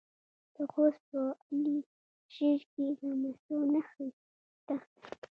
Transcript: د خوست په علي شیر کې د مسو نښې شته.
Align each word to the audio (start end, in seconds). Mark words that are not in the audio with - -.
د 0.53 0.57
خوست 0.71 1.01
په 1.11 1.21
علي 1.49 1.77
شیر 2.33 2.59
کې 2.73 2.85
د 2.99 3.01
مسو 3.21 3.55
نښې 3.73 4.07
شته. 4.57 4.75